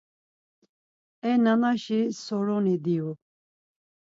[1.29, 3.09] E nanaşi soruni diyu.